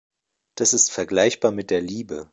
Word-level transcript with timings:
Das 0.55 0.73
ist 0.73 0.89
vergleichbar 0.89 1.51
mit 1.51 1.69
der 1.69 1.79
Liebe. 1.81 2.27